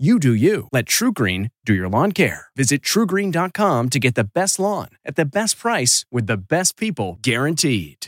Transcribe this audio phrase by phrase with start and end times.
[0.00, 0.66] You do you.
[0.72, 2.46] Let TruGreen do your lawn care.
[2.56, 7.18] Visit trugreen.com to get the best lawn at the best price with the best people
[7.20, 8.06] guaranteed.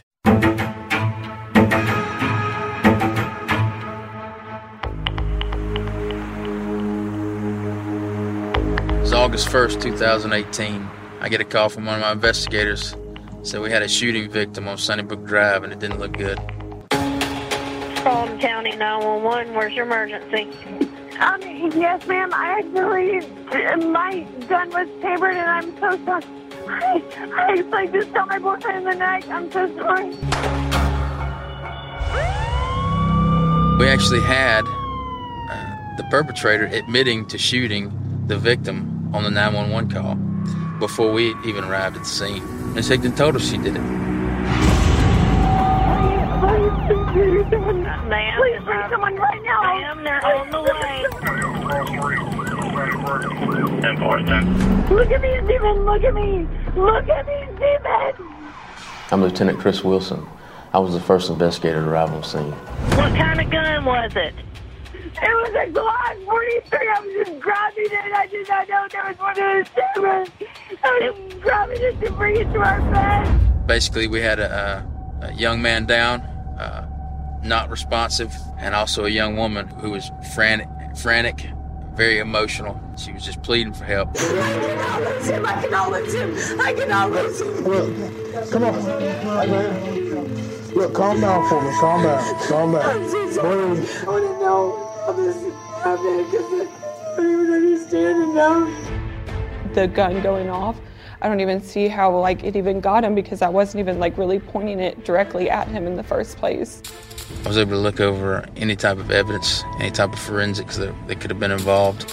[9.03, 10.89] It's August 1st, 2018.
[11.21, 12.97] I get a call from one of my investigators.
[13.43, 16.39] Said we had a shooting victim on Sunnybrook Drive and it didn't look good.
[18.03, 20.49] Fulton County 911, where's your emergency?
[21.21, 22.33] Um, yes, ma'am.
[22.33, 23.21] I actually,
[23.87, 26.25] my gun was tampered, and I'm so sorry.
[26.69, 27.03] I,
[27.49, 29.29] I like just shot my boyfriend in the neck.
[29.29, 30.11] I'm so sorry.
[33.79, 37.93] We actually had uh, the perpetrator admitting to shooting
[38.27, 40.15] the victim on the 911 call
[40.79, 42.75] before we even arrived at the scene.
[42.75, 43.83] Miss Higdon told us she did it.
[48.13, 49.63] Ma'am, Please bring someone right now.
[49.63, 50.52] Ma'am, they're on the way.
[53.13, 55.85] Look at me, Stephen.
[55.85, 56.49] Look at me.
[56.75, 58.27] Look at me, Stephen.
[59.11, 60.27] I'm Lieutenant Chris Wilson.
[60.73, 62.53] I was the first investigator to arrive on scene.
[62.53, 64.35] What kind of gun was it?
[64.95, 66.89] It was a Glock 43.
[66.89, 68.13] I was just grabbing it.
[68.15, 70.31] I did not know there was one of those cameras.
[70.83, 73.67] I was just grabbing it to bring it to our bed.
[73.67, 74.87] Basically, we had a,
[75.21, 76.89] a, a young man down, uh,
[77.45, 81.51] not responsive, and also a young woman who was frantic, frantic,
[81.95, 82.81] very emotional.
[82.97, 84.11] She was just pleading for help.
[84.17, 85.47] I cannot lose him.
[85.47, 86.61] I cannot lose him.
[86.61, 87.65] I cannot lose him.
[87.65, 88.85] Look, come on.
[88.85, 90.03] Right there.
[90.75, 91.71] Look, calm down for me.
[91.79, 92.49] Calm down.
[92.49, 92.83] Calm down.
[92.83, 93.61] I'm so sorry.
[93.61, 95.37] I want to know how this
[95.83, 99.75] happened because I don't even understand it now.
[99.75, 100.81] the gun going off.
[101.21, 104.17] I don't even see how like it even got him because I wasn't even like
[104.19, 106.83] really pointing it directly at him in the first place.
[107.45, 110.95] I was able to look over any type of evidence, any type of forensics that,
[111.09, 112.09] that could have been involved,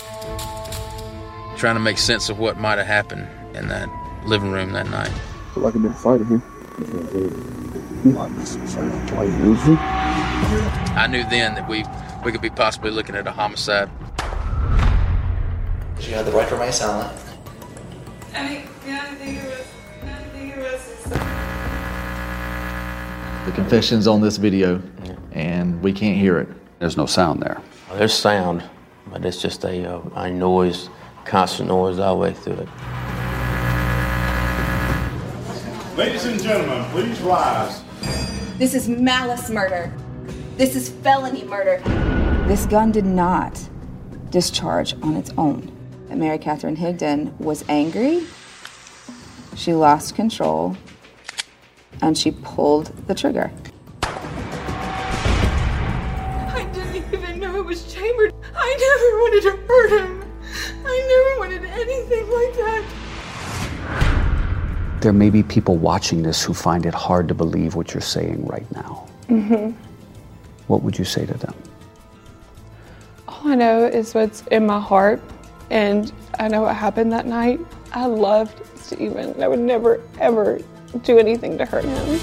[1.58, 3.90] trying to make sense of what might have happened in that
[4.26, 5.12] living room that night.
[5.54, 6.42] Feel like I've been fighting here.
[10.96, 11.84] I knew then that we
[12.24, 13.90] we could be possibly looking at a homicide.
[16.00, 17.12] You had the right to remain silent.
[18.34, 19.68] I mean, yeah, I think it was.
[20.02, 21.12] I think it was.
[21.12, 21.18] Uh,
[23.46, 24.82] the confession's on this video,
[25.40, 26.50] and we can't hear it.
[26.80, 27.62] There's no sound there.
[27.94, 28.64] There's sound,
[29.08, 30.90] but it's just a, uh, a noise,
[31.26, 32.70] constant noise all the way through it.
[35.98, 37.84] Ladies and gentlemen, please rise.
[38.58, 39.94] This is malice murder.
[40.58, 41.82] This is felony murder.
[42.48, 43.68] This gun did not
[44.30, 45.76] discharge on its own.
[46.10, 48.28] Mary Catherine Higdon was angry.
[49.56, 50.76] She lost control
[52.02, 53.52] and she pulled the trigger.
[59.70, 60.24] Hurt him.
[60.84, 62.84] I never wanted anything like that.
[65.02, 68.46] There may be people watching this who find it hard to believe what you're saying
[68.46, 69.08] right now.
[69.28, 69.72] Mm-hmm.
[70.68, 71.54] What would you say to them?
[73.28, 75.22] All I know is what's in my heart,
[75.70, 77.60] and I know what happened that night.
[77.94, 79.42] I loved Stephen.
[79.42, 80.60] I would never, ever
[81.04, 82.20] do anything to hurt him.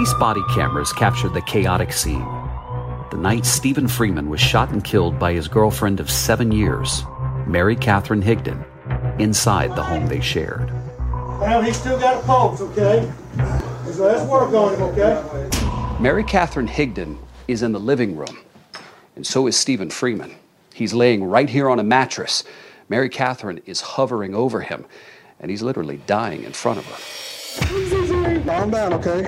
[0.00, 2.24] Police body cameras captured the chaotic scene.
[3.10, 7.02] The night Stephen Freeman was shot and killed by his girlfriend of seven years,
[7.46, 8.64] Mary Catherine Higdon,
[9.20, 10.70] inside the home they shared.
[11.38, 13.12] Well, he's still got a pulse, okay?
[13.92, 16.00] So let's work on him, okay?
[16.00, 18.38] Mary Catherine Higdon is in the living room,
[19.16, 20.34] and so is Stephen Freeman.
[20.72, 22.42] He's laying right here on a mattress.
[22.88, 24.86] Mary Catherine is hovering over him,
[25.40, 27.99] and he's literally dying in front of her.
[28.50, 29.22] Calm down, okay?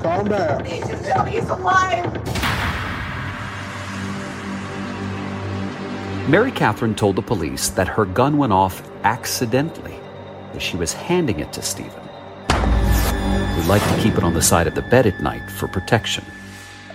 [0.00, 0.64] Calm down.
[0.64, 2.12] Please just tell me he's alive.
[6.28, 9.94] Mary Catherine told the police that her gun went off accidentally
[10.54, 12.02] as she was handing it to Stephen.
[13.56, 16.24] We'd like to keep it on the side of the bed at night for protection.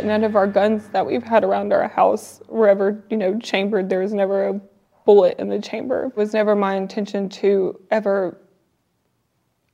[0.03, 3.87] None of our guns that we've had around our house were ever, you know, chambered.
[3.89, 4.61] There was never a
[5.05, 6.07] bullet in the chamber.
[6.07, 8.37] It was never my intention to ever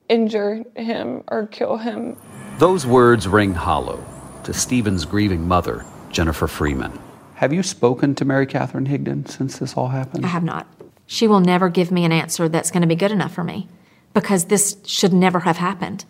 [0.10, 2.18] injure him or kill him.
[2.58, 4.04] Those words ring hollow
[4.44, 6.98] to Stephen's grieving mother, Jennifer Freeman.
[7.36, 10.26] Have you spoken to Mary Catherine Higdon since this all happened?
[10.26, 10.68] I have not.
[11.08, 13.68] She will never give me an answer that's going to be good enough for me
[14.14, 16.06] because this should never have happened.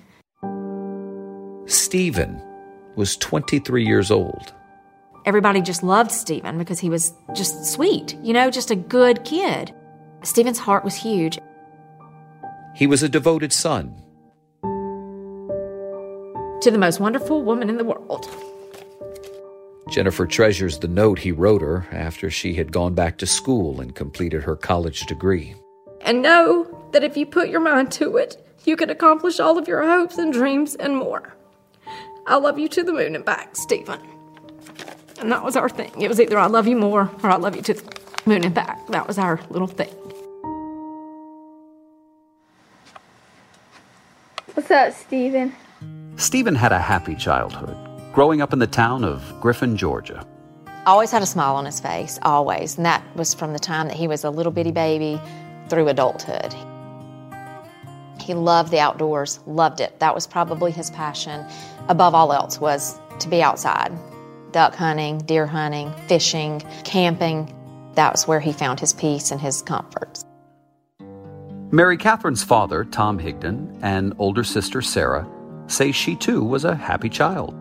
[1.66, 2.42] Stephen
[2.96, 4.54] was 23 years old.
[5.26, 9.74] Everybody just loved Stephen because he was just sweet, you know, just a good kid.
[10.22, 11.40] Stephen's heart was huge.
[12.76, 13.96] He was a devoted son.
[16.62, 18.28] To the most wonderful woman in the world.
[19.90, 23.96] Jennifer treasures the note he wrote her after she had gone back to school and
[23.96, 25.56] completed her college degree.
[26.02, 29.70] And know that if you put your mind to it, you can accomplish all of
[29.70, 31.34] your hopes and dreams and more.
[32.28, 34.02] I love you to the moon and back, Stephen.
[35.22, 36.02] And that was our thing.
[36.02, 38.54] It was either I love you more or I love you to the moon and
[38.54, 38.86] back.
[38.88, 39.94] That was our little thing.
[44.56, 45.54] What's up, Steven?
[46.16, 47.76] Stephen had a happy childhood,
[48.14, 50.26] growing up in the town of Griffin, Georgia.
[50.86, 52.78] Always had a smile on his face, always.
[52.78, 55.20] And that was from the time that he was a little bitty baby
[55.68, 56.56] through adulthood.
[58.22, 60.00] He loved the outdoors, loved it.
[60.00, 61.46] That was probably his passion.
[61.90, 63.92] Above all else was to be outside.
[64.54, 67.54] Duck hunting, deer hunting, fishing, camping.
[67.96, 70.24] That was where he found his peace and his comforts.
[71.76, 75.28] Mary Catherine's father, Tom Higdon, and older sister Sarah
[75.68, 77.54] say she too was a happy child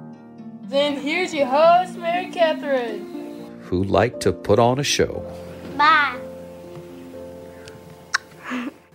[0.68, 3.60] Then here's your host, Mary Catherine.
[3.62, 5.20] who liked to put on a show.
[5.76, 6.16] Bye.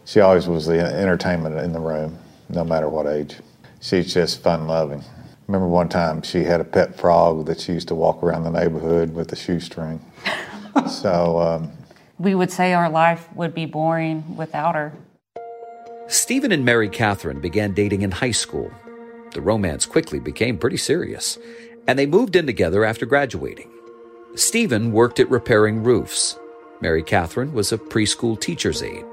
[0.05, 2.17] She always was the entertainment in the room,
[2.47, 3.35] no matter what age.
[3.81, 5.03] She's just fun loving.
[5.47, 8.51] Remember one time she had a pet frog that she used to walk around the
[8.51, 9.99] neighborhood with a shoestring.
[10.87, 11.71] so, um,
[12.17, 14.93] We would say our life would be boring without her.
[16.09, 18.71] Stephen and Mary Catherine began dating in high school.
[19.35, 21.37] The romance quickly became pretty serious,
[21.87, 23.69] and they moved in together after graduating.
[24.33, 26.39] Stephen worked at repairing roofs.
[26.81, 29.05] Mary Catherine was a preschool teacher's aide.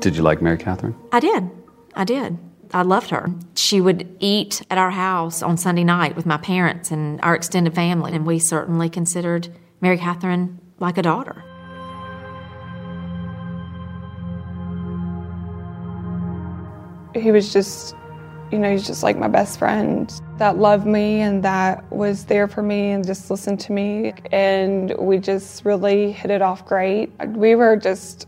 [0.00, 0.94] Did you like Mary Catherine?
[1.10, 1.50] I did.
[1.94, 2.36] I did.
[2.74, 3.30] I loved her.
[3.54, 7.74] She would eat at our house on Sunday night with my parents and our extended
[7.74, 9.48] family, and we certainly considered
[9.80, 11.44] Mary Catherine like a daughter.
[17.14, 17.94] He was just,
[18.50, 22.48] you know, he's just like my best friend that loved me and that was there
[22.48, 24.14] for me and just listened to me.
[24.30, 27.10] And we just really hit it off great.
[27.28, 28.26] We were just,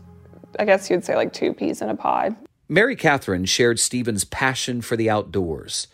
[0.59, 2.35] I guess you'd say, like two peas in a pod.
[2.67, 5.87] Mary Catherine shared Stephen's passion for the outdoors.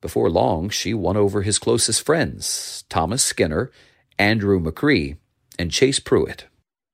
[0.00, 3.70] Before long, she won over his closest friends, Thomas Skinner,
[4.18, 5.16] Andrew McCree,
[5.58, 6.44] and Chase Pruitt.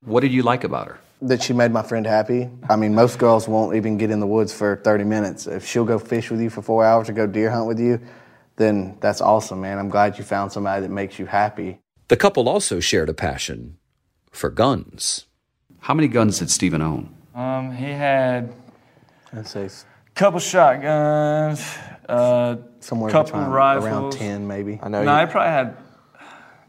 [0.02, 1.00] What did you like about her?
[1.22, 2.48] That she made my friend happy.
[2.68, 5.46] I mean, most girls won't even get in the woods for 30 minutes.
[5.46, 8.00] If she'll go fish with you for four hours or go deer hunt with you,
[8.56, 9.78] then that's awesome, man.
[9.78, 11.80] I'm glad you found somebody that makes you happy.
[12.08, 13.76] The couple also shared a passion
[14.30, 15.26] for guns.
[15.80, 17.14] How many guns did Stephen own?
[17.34, 18.52] Um, he had
[19.32, 19.68] I'd say
[20.14, 21.64] couple shotguns,
[22.08, 23.84] uh, Somewhere couple between rifles.
[23.86, 24.80] around 10 maybe.
[24.82, 25.02] I know.
[25.04, 25.76] No, you- I probably had,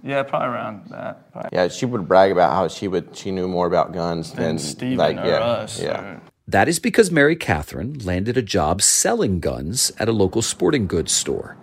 [0.04, 1.32] yeah, probably around that.
[1.32, 1.50] Probably.
[1.54, 4.60] yeah, she would brag about how she would she knew more about guns than, Than
[4.60, 6.20] Stephen like or yeah, us, Yeah.
[6.48, 11.12] That is because Mary Catherine landed a job selling guns at a local sporting goods
[11.14, 11.56] store,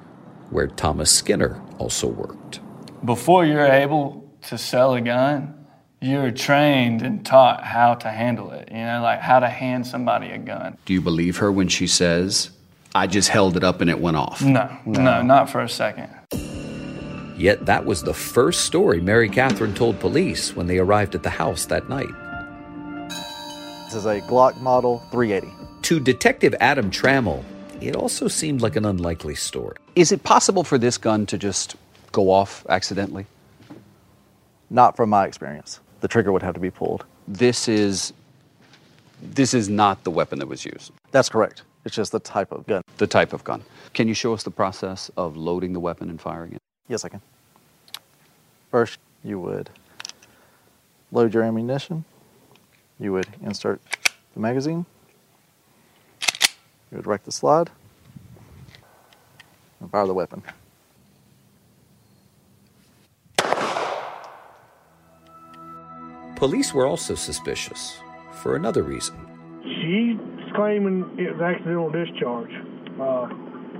[0.50, 2.61] where Thomas Skinner also worked.
[3.04, 5.66] Before you're able to sell a gun,
[6.00, 8.68] you're trained and taught how to handle it.
[8.71, 10.78] You know, like how to hand somebody a gun.
[10.87, 12.50] Do you believe her when she says,
[12.95, 14.40] I just held it up and it went off?
[14.40, 16.09] No, no, not for a second.
[17.38, 21.30] Yet that was the first story Mary Catherine told police when they arrived at the
[21.30, 22.09] house that night.
[23.85, 25.54] This is a Glock Model 380.
[25.83, 27.45] To Detective Adam Trammell,
[27.80, 29.76] it also seemed like an unlikely story.
[29.95, 31.76] Is it possible for this gun to just
[32.11, 33.25] go off accidentally?
[34.68, 35.78] Not from my experience.
[36.00, 37.04] The trigger would have to be pulled.
[37.28, 38.12] This is
[39.23, 40.90] this is not the weapon that was used.
[41.12, 41.62] That's correct.
[41.85, 42.83] It's just the type of gun.
[42.97, 43.62] The type of gun.
[43.95, 46.59] Can you show us the process of loading the weapon and firing it?
[46.88, 47.21] Yes, I can.
[48.71, 49.71] First, you would
[51.12, 52.04] load your ammunition.
[52.99, 53.80] You would insert
[54.35, 54.87] the magazine.
[56.90, 57.71] You would rect the slide
[59.80, 60.42] and fire the weapon.
[66.37, 68.00] Police were also suspicious
[68.33, 69.16] for another reason.
[69.64, 70.16] She's
[70.54, 72.52] claiming it was accidental discharge.
[73.00, 73.28] Uh,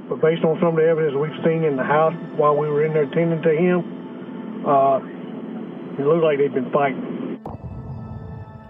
[0.08, 2.84] but based on some of the evidence we've seen in the house while we were
[2.84, 4.98] in there tending to him, uh,
[5.98, 7.40] it looked like they'd been fighting.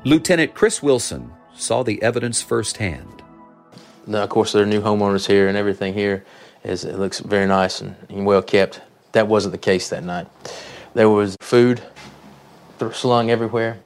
[0.04, 3.22] Lieutenant Chris Wilson saw the evidence firsthand.
[4.06, 6.24] Now, of course, there are new homeowners here, and everything here
[6.64, 8.80] is it looks very nice and, and well kept.
[9.12, 10.26] That wasn't the case that night.
[10.94, 11.82] There was food
[12.78, 13.78] th- slung everywhere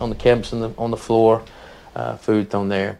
[0.00, 1.42] on the cabinets on the on the floor,
[1.94, 2.98] uh, food thrown there.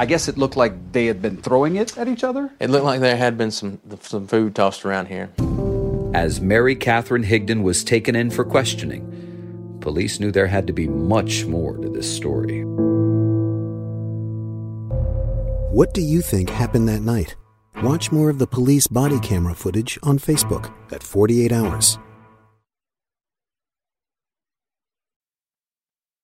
[0.00, 2.50] I guess it looked like they had been throwing it at each other.
[2.58, 5.28] It looked like there had been some some food tossed around here.
[6.14, 10.88] As Mary Catherine Higdon was taken in for questioning, police knew there had to be
[10.88, 12.62] much more to this story.
[15.70, 17.36] What do you think happened that night?
[17.82, 21.98] Watch more of the police body camera footage on Facebook at 48 Hours.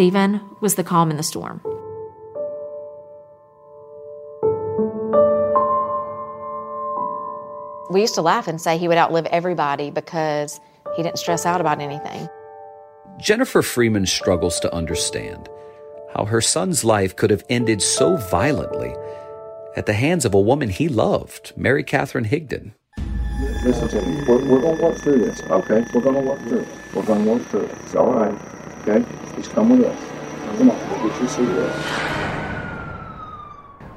[0.00, 1.60] Stephen was the calm in the storm.
[7.90, 10.58] We used to laugh and say he would outlive everybody because
[10.96, 12.30] he didn't stress out about anything.
[13.18, 15.50] Jennifer Freeman struggles to understand
[16.14, 18.94] how her son's life could have ended so violently
[19.76, 22.72] at the hands of a woman he loved, Mary Catherine Higdon.
[23.62, 24.24] Listen to me.
[24.26, 25.84] We're, we're going to work through this, okay?
[25.92, 26.68] We're going to work through it.
[26.94, 27.78] We're going to work through it.
[27.84, 28.34] It's all right,
[28.88, 29.04] okay?
[29.36, 30.58] Just come with us.
[30.58, 31.72] Come on, we'll get you seated.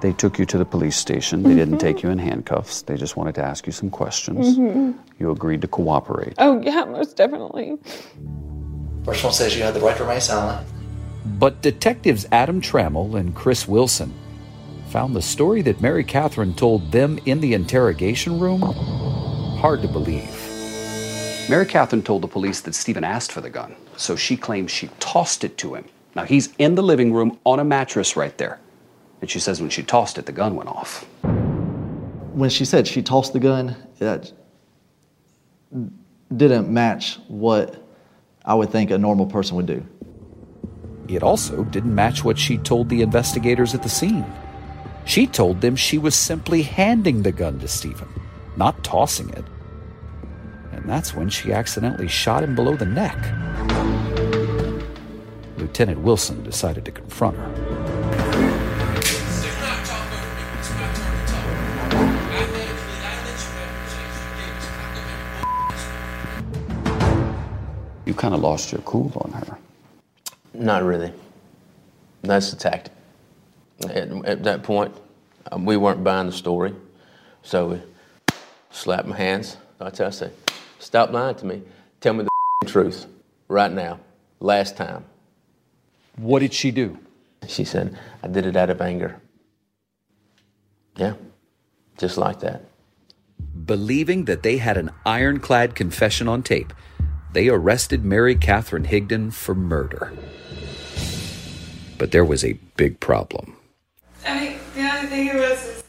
[0.01, 1.43] They took you to the police station.
[1.43, 2.81] They didn't take you in handcuffs.
[2.81, 4.57] They just wanted to ask you some questions.
[4.57, 4.95] Mhm.
[5.17, 6.33] You agreed to cooperate.
[6.39, 7.77] Oh, yeah, most definitely.
[9.05, 10.67] First one says you had the right to remain silent.
[11.39, 14.13] But detectives Adam Trammell and Chris Wilson
[14.89, 20.29] found the story that Mary Catherine told them in the interrogation room hard to believe.
[21.49, 24.89] Mary Catherine told the police that Stephen asked for the gun, so she claims she
[24.99, 25.85] tossed it to him.
[26.15, 28.59] Now, he's in the living room on a mattress right there.
[29.21, 31.05] And she says when she tossed it, the gun went off.
[32.33, 34.31] When she said she tossed the gun, that
[36.35, 37.83] didn't match what
[38.45, 39.85] I would think a normal person would do.
[41.07, 44.25] It also didn't match what she told the investigators at the scene.
[45.05, 48.07] She told them she was simply handing the gun to Stephen,
[48.55, 49.43] not tossing it.
[50.75, 53.17] And that's when she accidentally shot him below the neck.
[55.57, 58.53] Lieutenant Wilson decided to confront her.
[68.05, 69.57] You kind of lost your cool on her.
[70.53, 71.13] Not really.
[72.21, 72.93] That's the tactic.
[73.89, 74.93] At, at that point,
[75.51, 76.73] um, we weren't buying the story,
[77.41, 77.81] so we
[78.71, 79.57] slapped my hands.
[79.79, 80.33] I tell I said,
[80.83, 81.61] "Stop lying to me.
[82.01, 83.05] Tell me the truth
[83.47, 84.01] right now.
[84.41, 85.05] Last time."
[86.17, 86.99] What did she do?
[87.47, 89.21] She said, "I did it out of anger."
[90.97, 91.13] Yeah,
[91.97, 92.65] just like that.
[93.65, 96.73] Believing that they had an ironclad confession on tape,
[97.31, 100.11] they arrested Mary Catherine Higdon for murder.
[101.97, 103.55] But there was a big problem.
[104.25, 105.82] I mean, the only thing it was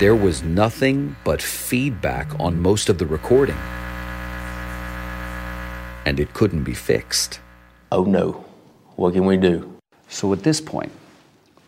[0.00, 3.58] There was nothing but feedback on most of the recording.
[6.06, 7.38] And it couldn't be fixed.
[7.92, 8.42] Oh no.
[8.96, 9.76] What can we do?
[10.08, 10.90] So at this point,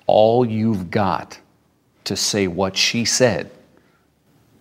[0.06, 1.38] all you've got
[2.04, 3.50] to say what she said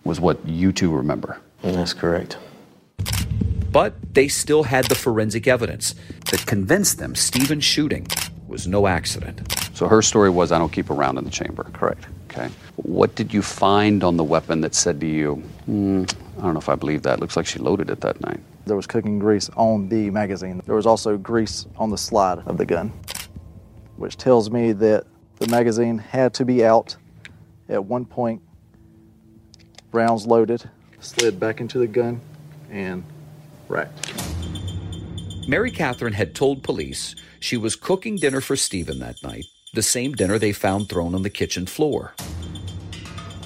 [0.04, 1.40] was what you two remember.
[1.62, 2.36] That's correct.
[3.70, 5.94] But they still had the forensic evidence
[6.30, 8.06] that convinced them Stephen's shooting
[8.46, 9.50] was no accident.
[9.72, 11.64] So her story was I don't keep around in the chamber.
[11.72, 12.04] Correct.
[12.32, 12.48] Okay.
[12.76, 15.34] What did you find on the weapon that said to you,
[15.66, 16.04] "Hmm,
[16.38, 17.20] I don't know if I believe that.
[17.20, 18.40] Looks like she loaded it that night.
[18.64, 20.62] There was cooking grease on the magazine.
[20.64, 22.92] There was also grease on the slide of the gun,
[23.96, 25.04] which tells me that
[25.38, 26.96] the magazine had to be out
[27.68, 28.40] at one point,
[29.92, 30.70] rounds loaded,
[31.00, 32.20] slid back into the gun,
[32.70, 33.04] and
[33.68, 34.12] racked.
[35.48, 39.44] Mary Catherine had told police she was cooking dinner for Stephen that night,
[39.74, 42.12] the same dinner they found thrown on the kitchen floor.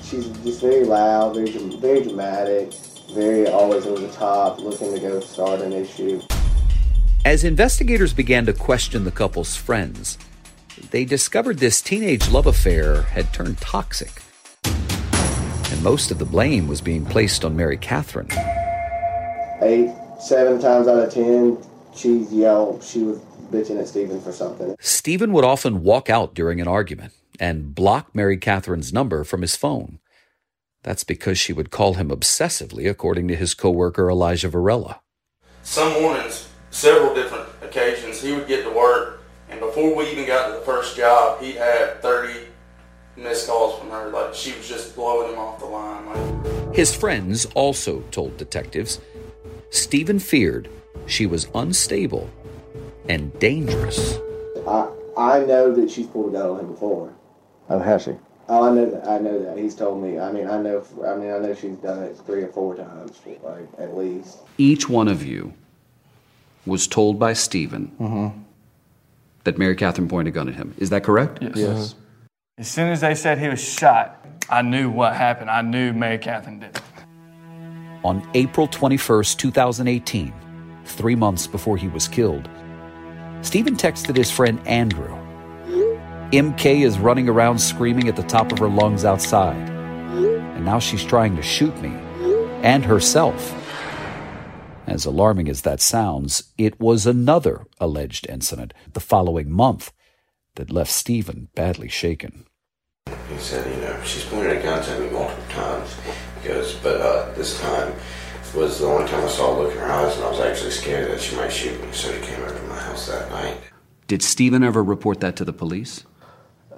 [0.02, 2.74] She's just very loud, very, very dramatic,
[3.14, 6.20] very always over the top, looking to go start an issue.
[7.24, 10.18] As investigators began to question the couple's friends,
[10.90, 14.20] they discovered this teenage love affair had turned toxic.
[14.64, 18.30] And most of the blame was being placed on Mary Catherine.
[19.62, 21.58] Eight, seven times out of ten,
[21.94, 23.20] she's yelled, she was
[23.56, 24.76] bitching at Stephen for something.
[24.80, 29.56] Stephen would often walk out during an argument and block Mary Catherine's number from his
[29.56, 29.98] phone.
[30.82, 35.00] That's because she would call him obsessively, according to his coworker Elijah Varela.
[35.62, 40.48] Some mornings, several different occasions, he would get to work, and before we even got
[40.48, 42.46] to the first job, he'd have 30
[43.16, 44.10] missed calls from her.
[44.10, 46.06] Like she was just blowing him off the line.
[46.06, 49.00] Like, His friends also told detectives
[49.70, 50.68] Stephen feared
[51.06, 52.30] she was unstable
[53.08, 54.16] and dangerous.
[54.66, 57.12] I, I know that she's pulled a gun on him before.
[57.68, 58.12] Oh, has she?
[58.48, 59.08] Oh, I know that.
[59.08, 59.58] I know that.
[59.58, 60.18] He's told me.
[60.18, 60.84] I mean, I know.
[61.04, 64.38] I mean, I know she's done it three or four times, like at least.
[64.58, 65.52] Each one of you
[66.64, 68.38] was told by Stephen Mm-hmm.
[69.44, 70.74] that Mary Catherine pointed a gun at him.
[70.78, 71.38] Is that correct?
[71.42, 71.94] Yes.
[72.58, 75.50] As soon as they said he was shot, I knew what happened.
[75.50, 76.82] I knew Mary Catherine did it.
[78.04, 80.32] On April 21st, 2018,
[80.84, 82.48] three months before he was killed,
[83.46, 85.16] Stephen texted his friend Andrew.
[86.32, 89.70] MK is running around screaming at the top of her lungs outside.
[89.70, 91.90] And now she's trying to shoot me
[92.64, 93.54] and herself.
[94.88, 99.92] As alarming as that sounds, it was another alleged incident the following month
[100.56, 102.46] that left Stephen badly shaken.
[103.30, 105.94] He said, you know, she's pointed a gun at me multiple times.
[106.42, 107.94] He goes, but uh, this time
[108.54, 110.70] was the only time I saw a look in her eyes, and I was actually
[110.70, 111.88] scared that she might shoot me.
[111.92, 113.58] So he came over to my house that night.
[114.06, 116.04] Did Stephen ever report that to the police?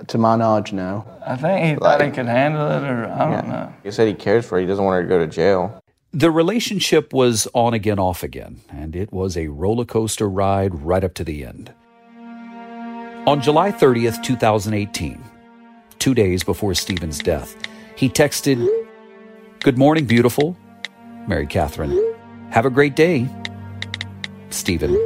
[0.07, 1.05] To my knowledge, no.
[1.27, 3.75] I think he thought he could handle it, or I don't know.
[3.83, 4.61] He said he cares for her.
[4.61, 5.83] He doesn't want her to go to jail.
[6.13, 11.05] The relationship was on again, off again, and it was a roller coaster ride right
[11.05, 11.75] up to the end.
[13.27, 15.23] On July 30th, 2018,
[15.99, 17.57] two days before Stephen's death,
[17.95, 18.67] he texted,
[19.61, 20.57] Good morning, beautiful.
[21.29, 22.15] Mary Catherine,
[22.51, 23.29] have a great day.
[24.49, 24.99] Stephen,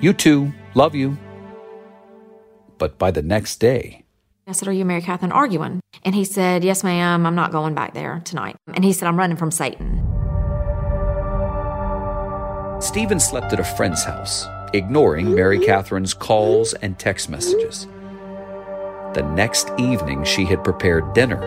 [0.00, 1.18] you too, love you.
[2.78, 4.04] But by the next day,
[4.46, 5.80] I said, Are you Mary Catherine arguing?
[6.04, 8.54] And he said, Yes, ma'am, I'm not going back there tonight.
[8.72, 9.96] And he said, I'm running from Satan.
[12.80, 17.88] Stephen slept at a friend's house, ignoring Mary Catherine's calls and text messages.
[19.14, 21.42] The next evening, she had prepared dinner,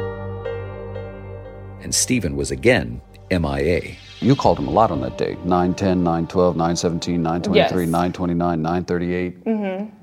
[1.80, 3.96] and Stephen was again MIA.
[4.20, 7.72] You called him a lot on that day 910, 912, 917, 923, Yes.
[7.91, 9.46] 929, 938.
[9.46, 9.96] Mm-hmm.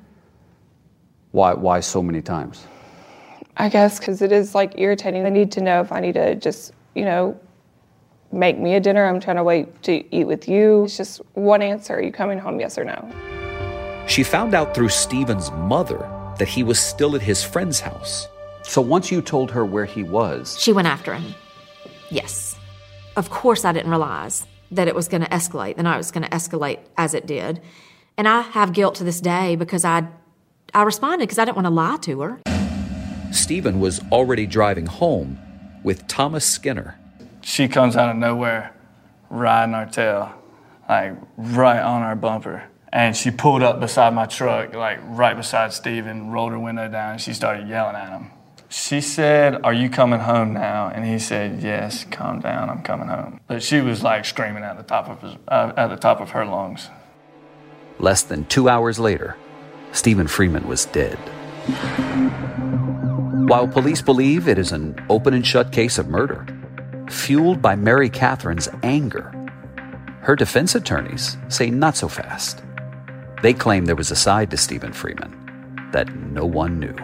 [1.32, 2.66] Why, why so many times?
[3.56, 5.24] I guess because it is like irritating.
[5.26, 7.38] I need to know if I need to just, you know,
[8.32, 9.04] make me a dinner.
[9.04, 10.84] I'm trying to wait to eat with you.
[10.84, 11.94] It's just one answer.
[11.94, 13.08] Are you coming home, yes or no?
[14.06, 15.98] She found out through Stephen's mother
[16.38, 18.26] that he was still at his friend's house.
[18.62, 21.34] So once you told her where he was, She went after him.
[22.10, 22.57] Yes.
[23.18, 26.22] Of course, I didn't realize that it was going to escalate, the I was going
[26.22, 27.60] to escalate as it did.
[28.16, 30.06] And I have guilt to this day because I,
[30.72, 32.40] I responded because I didn't want to lie to her.
[33.32, 35.36] Stephen was already driving home
[35.82, 36.96] with Thomas Skinner.
[37.40, 38.72] She comes out of nowhere,
[39.30, 40.32] riding our tail,
[40.88, 42.70] like right on our bumper.
[42.92, 47.14] And she pulled up beside my truck, like right beside Stephen, rolled her window down,
[47.14, 48.30] and she started yelling at him.
[48.68, 50.88] She said, Are you coming home now?
[50.88, 53.40] And he said, Yes, calm down, I'm coming home.
[53.46, 56.30] But she was like screaming at the top of, his, uh, at the top of
[56.30, 56.90] her lungs.
[57.98, 59.36] Less than two hours later,
[59.92, 61.16] Stephen Freeman was dead.
[63.48, 66.46] While police believe it is an open and shut case of murder,
[67.08, 69.32] fueled by Mary Catherine's anger,
[70.20, 72.62] her defense attorneys say not so fast.
[73.42, 76.94] They claim there was a side to Stephen Freeman that no one knew.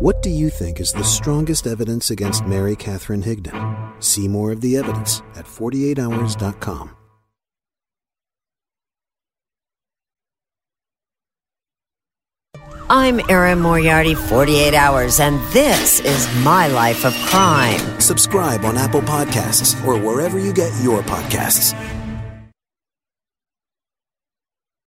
[0.00, 4.02] What do you think is the strongest evidence against Mary Catherine Higdon?
[4.02, 6.90] See more of the evidence at 48hours.com.
[12.90, 18.00] I'm Erin Moriarty, 48 Hours, and this is My Life of Crime.
[18.00, 21.72] Subscribe on Apple Podcasts or wherever you get your podcasts.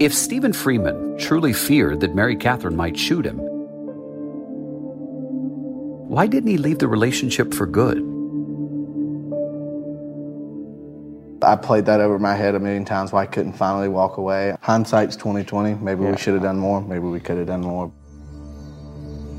[0.00, 3.38] If Stephen Freeman truly feared that Mary Catherine might shoot him,
[6.08, 7.98] why didn't he leave the relationship for good?
[11.42, 14.56] I played that over my head a million times why I couldn't finally walk away.
[14.60, 15.74] Hindsight's 2020.
[15.82, 16.80] Maybe we should have done more.
[16.80, 17.92] Maybe we could have done more.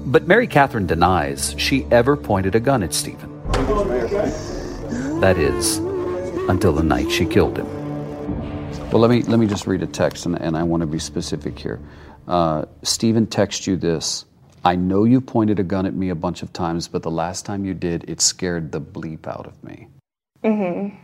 [0.08, 3.30] But Mary Catherine denies she ever pointed a gun at Stephen.
[5.22, 5.78] That is,
[6.50, 8.59] until the night she killed him.
[8.92, 10.98] Well, let me let me just read a text, and, and I want to be
[10.98, 11.80] specific here.
[12.28, 14.26] Uh, Stephen texted you this.
[14.66, 17.46] I know you pointed a gun at me a bunch of times, but the last
[17.46, 19.88] time you did, it scared the bleep out of me.
[20.44, 20.96] Mm-hmm.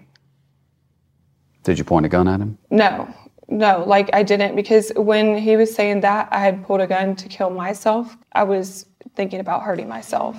[1.63, 2.57] Did you point a gun at him?
[2.69, 3.07] No,
[3.47, 7.15] no, like I didn't because when he was saying that I had pulled a gun
[7.15, 10.35] to kill myself, I was thinking about hurting myself.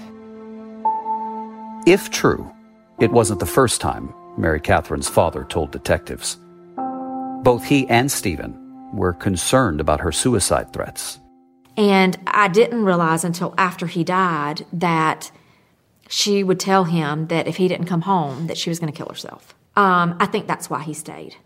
[1.87, 2.53] If true,
[2.99, 6.39] it wasn't the first time Mary Catherine's father told detectives.
[7.43, 8.55] Both he and Stephen
[8.93, 11.21] were concerned about her suicide threats.
[11.77, 15.31] And I didn't realize until after he died that
[16.09, 18.97] she would tell him that if he didn't come home, that she was going to
[18.97, 19.55] kill herself.
[19.77, 21.37] Um, I think that's why he stayed.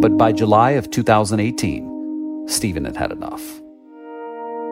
[0.00, 3.42] But by July of 2018, Stephen had had enough.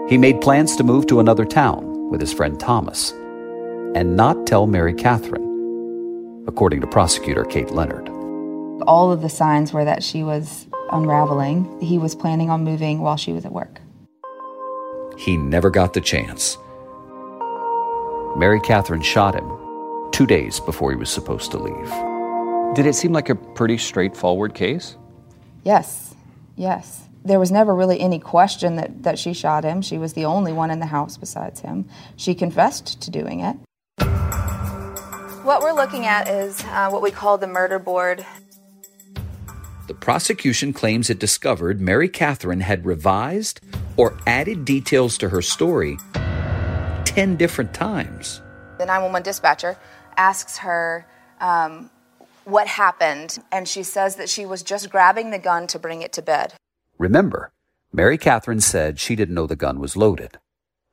[0.08, 3.10] He made plans to move to another town with his friend Thomas
[3.94, 8.13] and not tell Mary Catherine, according to prosecutor Kate Leonard.
[8.82, 11.80] All of the signs were that she was unraveling.
[11.80, 13.80] He was planning on moving while she was at work.
[15.16, 16.58] He never got the chance.
[18.36, 19.48] Mary Catherine shot him
[20.10, 22.74] two days before he was supposed to leave.
[22.74, 24.96] Did it seem like a pretty straightforward case?
[25.62, 26.14] Yes,
[26.56, 27.02] yes.
[27.24, 29.80] There was never really any question that, that she shot him.
[29.80, 31.88] She was the only one in the house besides him.
[32.16, 33.56] She confessed to doing it.
[35.44, 38.26] What we're looking at is uh, what we call the murder board.
[39.86, 43.60] The prosecution claims it discovered Mary Catherine had revised
[43.98, 45.98] or added details to her story
[47.04, 48.40] 10 different times.
[48.78, 49.76] The 911 dispatcher
[50.16, 51.06] asks her
[51.38, 51.90] um,
[52.44, 56.14] what happened, and she says that she was just grabbing the gun to bring it
[56.14, 56.54] to bed.
[56.96, 57.52] Remember,
[57.92, 60.38] Mary Catherine said she didn't know the gun was loaded.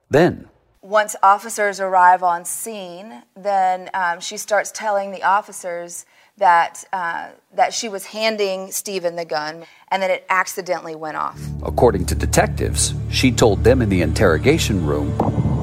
[0.10, 0.49] Then,
[0.82, 6.06] Once officers arrive on scene, then um, she starts telling the officers
[6.41, 11.39] that uh, that she was handing Stephen the gun and that it accidentally went off.
[11.63, 15.15] According to detectives, she told them in the interrogation room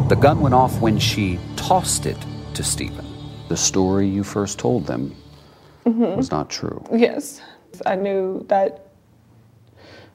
[0.09, 2.17] the gun went off when she tossed it
[2.55, 3.05] to Stephen.
[3.49, 5.14] The story you first told them
[5.85, 6.17] Mhm.
[6.17, 6.81] was not true.
[6.93, 7.41] Yes.
[7.85, 8.87] I knew that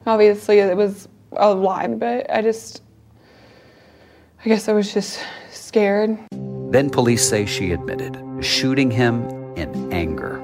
[0.06, 2.80] obviously it was a lie, but I just,
[4.44, 6.16] I guess I was just scared.
[6.70, 9.24] Then police say she admitted shooting him
[9.56, 10.40] in anger.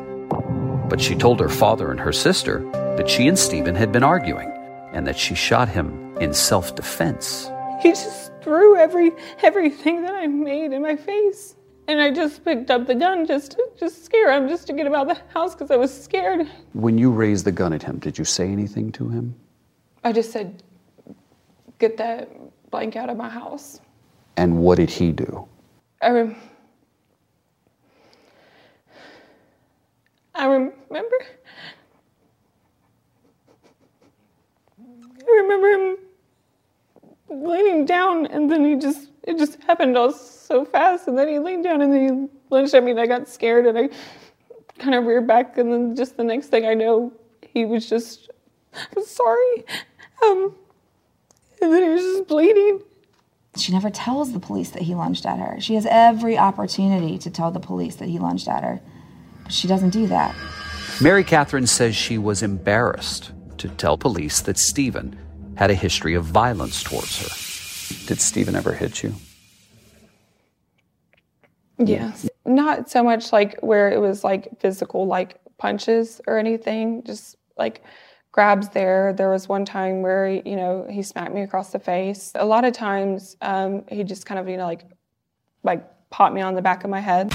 [0.91, 4.51] But she told her father and her sister that she and Stephen had been arguing
[4.93, 7.49] and that she shot him in self defense.
[7.81, 11.55] He just threw every everything that I made in my face.
[11.87, 14.87] And I just picked up the gun just to just scare him, just to get
[14.87, 16.49] him out of the house because I was scared.
[16.73, 19.35] When you raised the gun at him, did you say anything to him?
[20.05, 20.63] I just said,
[21.79, 22.31] get that
[22.71, 23.81] blank out of my house.
[24.37, 25.49] And what did he do?
[26.03, 26.37] I
[30.35, 31.17] I remember.
[35.23, 35.97] I remember him
[37.31, 41.39] leaning down, and then he just it just happened all so fast, and then he
[41.39, 43.89] leaned down, and then he lunged at me, and I got scared, and I
[44.79, 47.13] kind of reared back, and then just the next thing I know,
[47.43, 48.31] he was just,
[48.75, 49.65] I'm sorry,
[50.25, 50.55] um,
[51.63, 52.83] and then he was just bleeding.
[53.57, 55.61] She never tells the police that he lunged at her.
[55.61, 58.81] She has every opportunity to tell the police that he lunged at her,
[59.51, 60.35] she doesn't do that.
[61.01, 65.19] Mary Catherine says she was embarrassed to tell police that Stephen
[65.57, 68.07] had a history of violence towards her.
[68.07, 69.15] Did Stephen ever hit you?
[71.79, 72.29] Yes.
[72.45, 77.83] Not so much like where it was like physical, like punches or anything, just like
[78.33, 79.13] grabs there.
[79.13, 82.33] There was one time where, he, you know, he smacked me across the face.
[82.35, 84.85] A lot of times um, he just kind of, you know, like,
[85.63, 87.33] like popped me on the back of my head.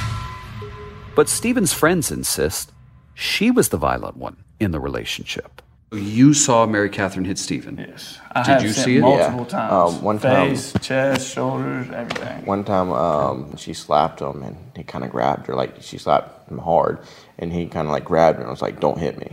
[1.16, 2.72] But Stephen's friends insist
[3.14, 5.62] she was the violent one in the relationship.
[5.94, 7.78] You saw Mary Catherine hit Stephen?
[7.78, 8.20] Yes.
[8.34, 9.02] I Did have you seen see it?
[9.02, 9.46] multiple Yeah.
[9.70, 9.96] times.
[9.96, 12.46] Um, one time- Face, chest, shoulders, everything.
[12.46, 16.50] One time, um, she slapped him, and he kind of grabbed her, like she slapped
[16.52, 17.00] him hard,
[17.40, 19.32] and he kind of like grabbed her and was like, "Don't hit me."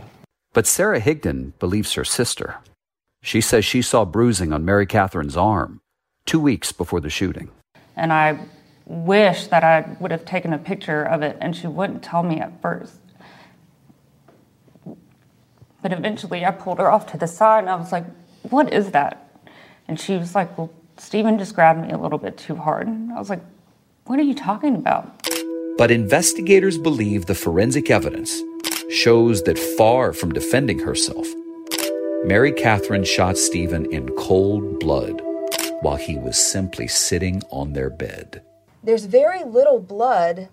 [0.53, 2.57] But Sarah Higdon believes her sister.
[3.21, 5.81] She says she saw bruising on Mary Catherine's arm
[6.25, 7.49] two weeks before the shooting.
[7.97, 8.37] And I
[8.85, 12.39] wish that I would have taken a picture of it and she wouldn't tell me
[12.39, 12.99] at first.
[15.81, 18.05] But eventually I pulled her off to the side and I was like,
[18.43, 19.29] What is that?
[19.87, 22.87] And she was like, Well, Stephen just grabbed me a little bit too hard.
[22.87, 23.41] And I was like,
[24.05, 25.27] What are you talking about?
[25.77, 28.41] But investigators believe the forensic evidence
[28.89, 31.27] shows that far from defending herself,
[32.23, 35.21] Mary Catherine shot Stephen in cold blood
[35.81, 38.41] while he was simply sitting on their bed.
[38.85, 40.49] There's very little blood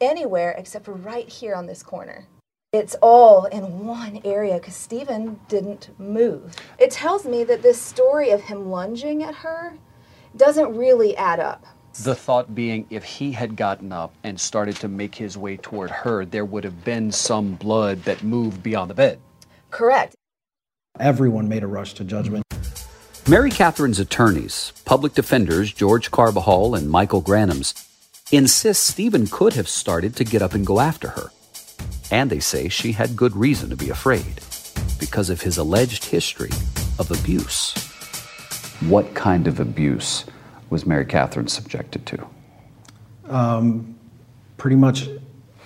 [0.00, 2.24] anywhere except for right here on this corner.
[2.72, 6.56] It's all in one area because Stephen didn't move.
[6.78, 9.74] It tells me that this story of him lunging at her
[10.34, 11.66] doesn't really add up.
[12.02, 15.90] The thought being, if he had gotten up and started to make his way toward
[15.90, 19.18] her, there would have been some blood that moved beyond the bed.
[19.70, 20.14] Correct.
[20.98, 22.44] Everyone made a rush to judgment.
[23.28, 27.74] Mary Catherine's attorneys, public defenders George Carbajal and Michael Granums,
[28.32, 31.30] insist Stephen could have started to get up and go after her.
[32.10, 34.40] And they say she had good reason to be afraid
[34.98, 36.48] because of his alleged history
[36.98, 37.74] of abuse.
[38.88, 40.24] What kind of abuse
[40.70, 42.26] was Mary Catherine subjected to?
[43.26, 43.98] Um,
[44.56, 45.06] pretty much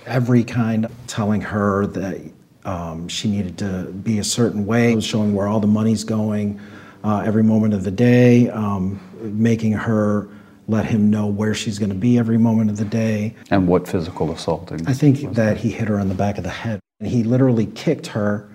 [0.04, 2.20] every kind, telling her that
[2.64, 6.60] um, she needed to be a certain way, showing where all the money's going
[7.04, 10.28] uh, every moment of the day, um, making her
[10.68, 13.34] let him know where she's going to be every moment of the day.
[13.50, 14.86] And what physical assaulting?
[14.86, 16.80] I think that he hit her on the back of the head.
[17.02, 18.48] He literally kicked her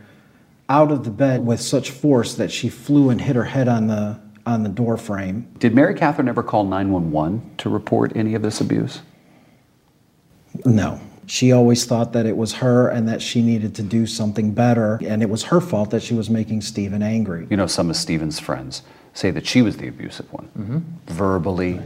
[0.69, 3.87] out of the bed with such force that she flew and hit her head on
[3.87, 5.45] the on the door frame.
[5.59, 9.01] Did Mary Catherine ever call 911 to report any of this abuse?
[10.63, 11.01] No.
[11.27, 14.97] She always thought that it was her and that she needed to do something better,
[15.05, 17.45] and it was her fault that she was making Stephen angry.
[17.49, 18.81] You know, some of Stephen's friends
[19.13, 20.49] say that she was the abusive one.
[20.57, 20.79] Mm-hmm.
[21.13, 21.81] Verbally,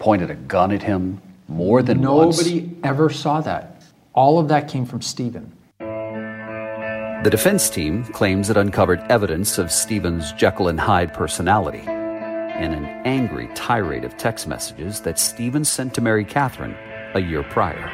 [0.00, 2.38] pointed a gun at him more than once.
[2.38, 3.84] Nobody ever saw that.
[4.12, 5.52] All of that came from Stephen.
[5.78, 12.86] The defense team claims it uncovered evidence of Stephen's Jekyll and Hyde personality in an
[13.06, 16.74] angry tirade of text messages that Stephen sent to Mary Catherine
[17.14, 17.92] a year prior.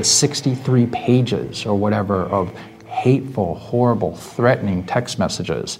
[0.00, 2.48] The 63 pages or whatever of
[2.86, 5.78] hateful, horrible, threatening text messages.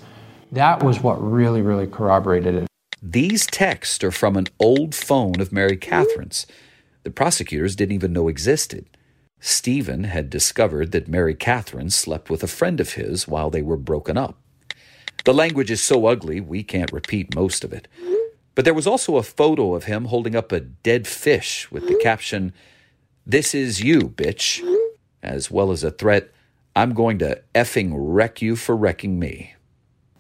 [0.53, 2.67] That was what really, really corroborated it.
[3.01, 6.47] These texts are from an old phone of Mary Catherine's.
[7.03, 8.85] The prosecutors didn't even know existed.
[9.41, 13.79] Stephen had discovered that Mary Catherine slept with a friend of his while they were
[13.79, 14.39] broken up.
[15.25, 17.89] The language is so ugly, we can't repeat most of it.
[18.55, 21.99] But there was also a photo of him holding up a dead fish with the
[22.03, 22.53] caption,
[23.31, 24.61] This is you, bitch,
[25.23, 26.33] as well as a threat,
[26.75, 29.55] I'm going to effing wreck you for wrecking me.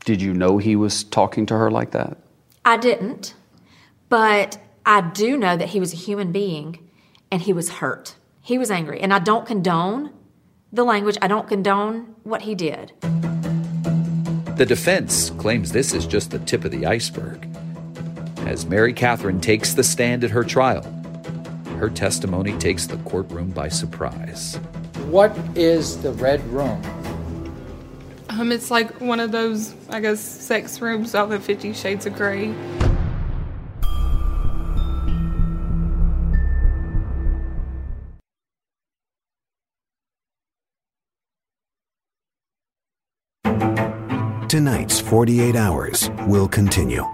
[0.05, 2.18] Did you know he was talking to her like that?
[2.64, 3.35] I didn't,
[4.09, 6.88] but I do know that he was a human being
[7.33, 8.14] and he was hurt.
[8.42, 9.01] He was angry.
[9.01, 10.12] And I don't condone
[10.73, 12.92] the language, I don't condone what he did.
[14.57, 17.49] The defense claims this is just the tip of the iceberg.
[18.46, 20.99] As Mary Catherine takes the stand at her trial,
[21.81, 24.57] her testimony takes the courtroom by surprise.
[25.09, 26.81] What is the red room?
[28.29, 32.14] Um, it's like one of those, I guess, sex rooms out of Fifty Shades of
[32.14, 32.55] Grey.
[44.49, 47.07] Tonight's 48 Hours will continue.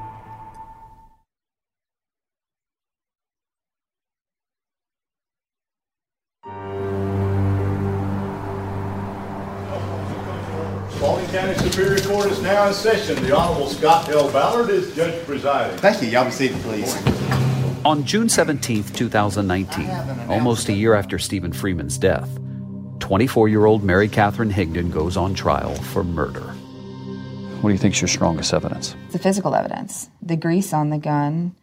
[12.27, 13.23] Court is now in session.
[13.23, 14.29] The Honorable Scott L.
[14.33, 15.79] Ballard is judge presiding.
[15.79, 16.09] Thank you.
[16.09, 16.93] Y'all be seated, please.
[17.85, 19.89] On June 17, 2019,
[20.29, 22.29] almost a year after Stephen Freeman's death,
[22.99, 26.41] 24 year old Mary Catherine Higdon goes on trial for murder.
[27.61, 28.97] What do you think is your strongest evidence?
[29.12, 31.55] The physical evidence, the grease on the gun,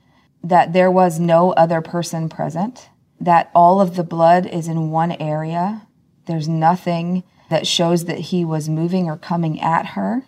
[0.46, 2.88] that there was no other person present,
[3.20, 5.88] that all of the blood is in one area.
[6.26, 10.24] There's nothing that shows that he was moving or coming at her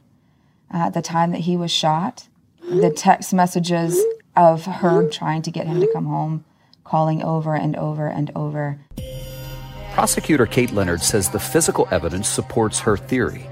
[0.76, 2.28] at the time that he was shot.
[2.62, 4.04] The text messages
[4.36, 6.44] of her trying to get him to come home,
[6.84, 8.80] calling over and over and over.
[9.94, 13.48] Prosecutor Kate Leonard says the physical evidence supports her theory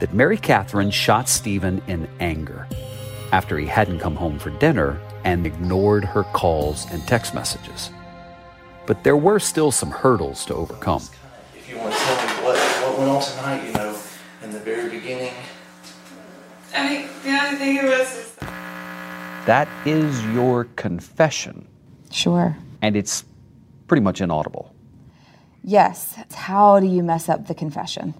[0.00, 2.68] that Mary Catherine shot Stephen in anger
[3.32, 7.90] after he hadn't come home for dinner and ignored her calls and text messages.
[8.86, 11.02] But there were still some hurdles to overcome.
[11.56, 13.98] If you want to tell me what, what went on tonight, you know,
[14.42, 15.27] in the very beginning.
[16.74, 18.34] I, the only thing it was is
[19.46, 21.66] That is your confession,
[22.10, 22.56] Sure.
[22.82, 23.24] and it's
[23.86, 24.74] pretty much inaudible.
[25.64, 26.16] Yes.
[26.34, 28.14] How do you mess up the confession?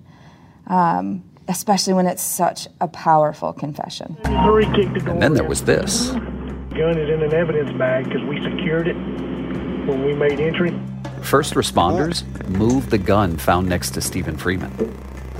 [0.67, 4.17] Um, especially when it's such a powerful confession.
[4.25, 5.11] Hurry kicked the door.
[5.15, 6.11] And then there was this.
[6.11, 10.79] Gun is in an evidence bag because we secured it when we made entry.
[11.23, 14.71] First responders moved the gun found next to Stephen Freeman,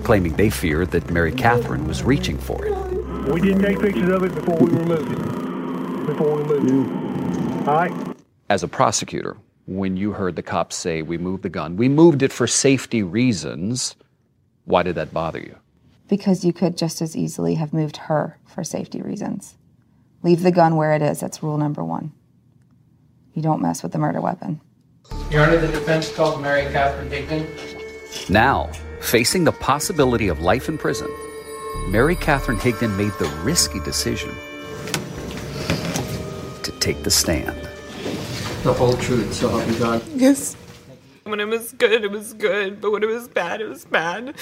[0.03, 2.73] claiming they feared that Mary Catherine was reaching for it.
[3.33, 6.07] We did take pictures of it before we removed it.
[6.07, 7.69] Before we moved it.
[7.69, 8.17] All right.
[8.49, 9.37] As a prosecutor,
[9.67, 13.03] when you heard the cops say, We moved the gun, we moved it for safety
[13.03, 13.97] reasons,
[14.65, 15.57] why did that bother you?
[16.09, 19.57] Because you could just as easily have moved her for safety reasons.
[20.23, 21.21] Leave the gun where it is.
[21.21, 22.13] That's rule number one.
[23.35, 24.61] You don't mess with the murder weapon.
[25.31, 28.31] Your Honor, the defense called Mary Catherine Higdon.
[28.31, 31.09] Now, facing the possibility of life in prison,
[31.91, 34.29] Mary Catherine Higdon made the risky decision
[36.63, 37.57] to take the stand.
[38.63, 40.03] The whole truth, so help you God.
[40.09, 40.55] yes.
[41.25, 44.35] When it was good, it was good, but when it was bad, it was bad.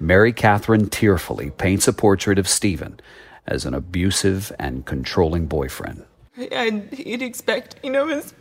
[0.00, 2.98] Mary Catherine tearfully paints a portrait of Stephen
[3.46, 6.04] as an abusive and controlling boyfriend.
[6.50, 8.34] And he'd expect, you know, his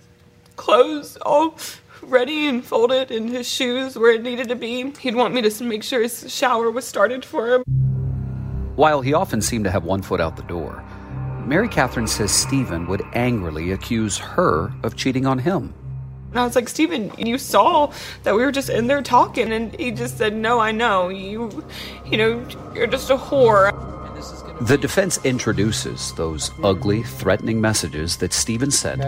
[0.55, 1.59] clothes all
[2.01, 4.91] ready and folded and his shoes where it needed to be.
[4.99, 7.84] He'd want me to make sure his shower was started for him.
[8.75, 10.83] While he often seemed to have one foot out the door,
[11.45, 15.73] Mary Catherine says Stephen would angrily accuse her of cheating on him.
[16.31, 19.53] And I was like, Stephen, you saw that we were just in there talking.
[19.53, 21.07] And he just said, No, I know.
[21.07, 21.65] You,
[22.05, 23.71] you know, you're just a whore.
[24.67, 29.01] The defense introduces those ugly, threatening messages that Stephen sent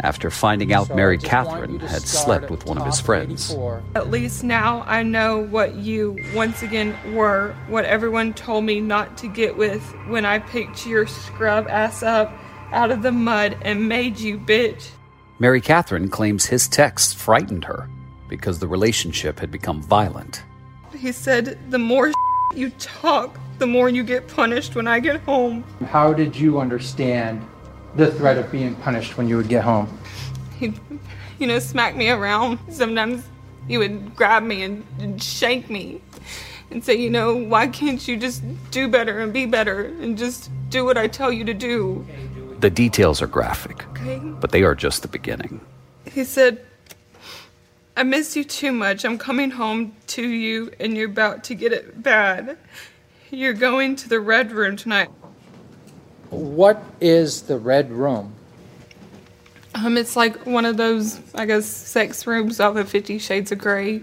[0.00, 3.54] after finding out Mary Catherine had slept with one of his friends.
[3.94, 9.16] At least now I know what you once again were, what everyone told me not
[9.18, 12.32] to get with when I picked your scrub ass up
[12.72, 14.90] out of the mud and made you bitch.
[15.38, 17.88] Mary Catherine claims his texts frightened her
[18.28, 20.42] because the relationship had become violent.
[20.96, 22.12] He said, The more
[22.54, 25.62] you talk, the more you get punished when I get home.
[25.86, 27.46] How did you understand
[27.96, 29.98] the threat of being punished when you would get home?
[30.58, 30.78] He'd,
[31.38, 32.58] you know, smack me around.
[32.70, 33.24] Sometimes
[33.68, 36.00] he would grab me and, and shake me
[36.70, 40.50] and say, you know, why can't you just do better and be better and just
[40.68, 42.06] do what I tell you to do?
[42.60, 44.18] The details are graphic, Okay.
[44.18, 45.60] but they are just the beginning.
[46.10, 46.64] He said,
[47.96, 49.04] I miss you too much.
[49.04, 52.58] I'm coming home to you and you're about to get it bad.
[53.30, 55.08] You're going to the red room tonight.
[56.30, 58.32] What is the red room?
[59.74, 63.58] Um, it's like one of those, I guess, sex rooms off of Fifty Shades of
[63.58, 64.00] Grey.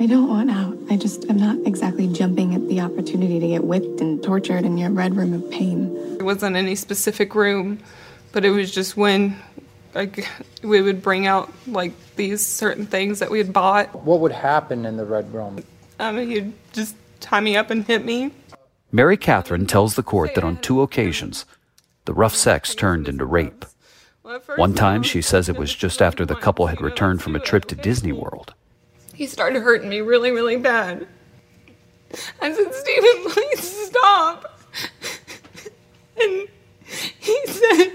[0.00, 0.76] I don't want out.
[0.90, 4.76] I just am not exactly jumping at the opportunity to get whipped and tortured in
[4.76, 6.16] your red room of pain.
[6.18, 7.78] It wasn't any specific room,
[8.32, 9.36] but it was just when
[9.94, 10.28] like
[10.64, 14.04] we would bring out like these certain things that we had bought.
[14.04, 15.62] What would happen in the red room?
[16.00, 18.32] Um, he'd just tie me up and hit me.
[18.94, 21.46] Mary Catherine tells the court that on two occasions,
[22.04, 23.64] the rough sex turned into rape.
[24.54, 27.64] One time, she says it was just after the couple had returned from a trip
[27.64, 28.54] to Disney World.
[29.12, 31.08] He started hurting me really, really bad.
[32.40, 34.60] I said, Stephen, please stop.
[36.22, 36.48] And
[37.18, 37.92] he said,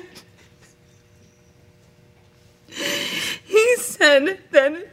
[3.45, 4.89] he said that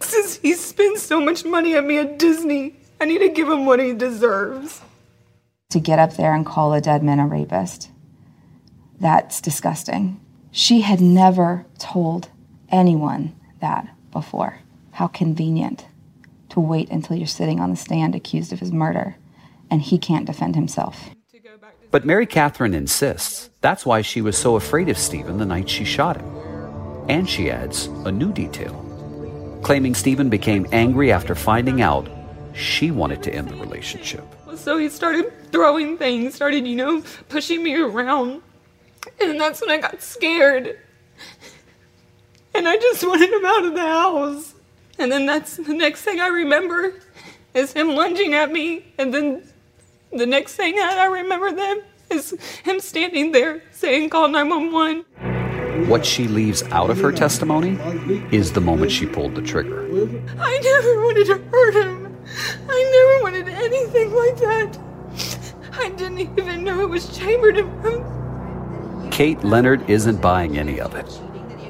[0.00, 3.64] since he spends so much money on me at Disney, I need to give him
[3.64, 4.82] what he deserves.
[5.72, 7.90] To get up there and call a dead man a rapist,
[8.98, 10.18] that's disgusting.
[10.50, 12.30] She had never told
[12.70, 14.60] anyone that before.
[14.92, 15.84] How convenient
[16.48, 19.16] to wait until you're sitting on the stand accused of his murder
[19.70, 21.10] and he can't defend himself.
[21.90, 25.84] But Mary Catherine insists that's why she was so afraid of Stephen the night she
[25.84, 26.26] shot him.
[27.10, 32.08] And she adds a new detail, claiming Stephen became angry after finding out
[32.54, 34.24] she wanted to end the relationship.
[34.58, 38.42] So he started throwing things, started, you know, pushing me around.
[39.20, 40.78] And that's when I got scared.
[42.54, 44.54] And I just wanted him out of the house.
[44.98, 46.94] And then that's the next thing I remember
[47.54, 48.92] is him lunging at me.
[48.98, 49.48] And then
[50.12, 52.34] the next thing I remember then is
[52.64, 55.88] him standing there saying, call 911.
[55.88, 57.78] What she leaves out of her testimony
[58.32, 59.84] is the moment she pulled the trigger.
[60.38, 62.07] I never wanted to hurt him.
[62.68, 64.78] I never wanted anything like that.
[65.72, 69.10] I didn't even know it was chambered in him.
[69.10, 71.20] Kate Leonard isn't buying any of it.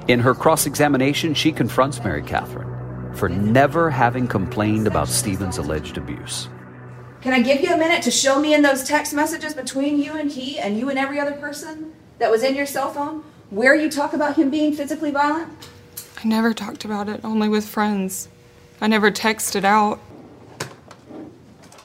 [0.09, 5.99] In her cross examination, she confronts Mary Catherine for never having complained about Stephen's alleged
[5.99, 6.49] abuse.
[7.21, 10.13] Can I give you a minute to show me in those text messages between you
[10.13, 13.75] and he and you and every other person that was in your cell phone where
[13.75, 15.51] you talk about him being physically violent?
[16.23, 18.29] I never talked about it, only with friends.
[18.81, 20.01] I never texted out.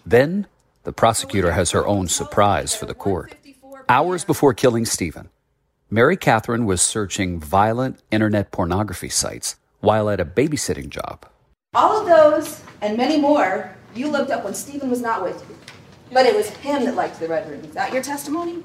[0.05, 0.47] Then,
[0.83, 3.35] the prosecutor has her own surprise for the court.
[3.87, 5.29] Hours before killing Stephen,
[5.89, 11.25] Mary Catherine was searching violent internet pornography sites while at a babysitting job.
[11.73, 15.55] All of those and many more you looked up when Stephen was not with you.
[16.11, 17.63] But it was him that liked the red room.
[17.63, 18.63] Is that your testimony?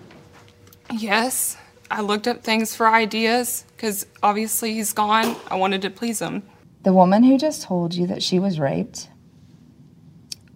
[0.92, 1.56] Yes,
[1.90, 5.36] I looked up things for ideas because obviously he's gone.
[5.50, 6.42] I wanted to please him.
[6.82, 9.08] The woman who just told you that she was raped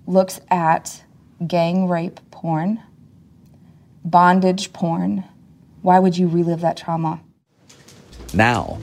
[0.06, 1.04] looks at
[1.46, 2.82] gang rape porn,
[4.04, 5.24] bondage porn.
[5.82, 7.20] Why would you relive that trauma?
[8.34, 8.78] Now,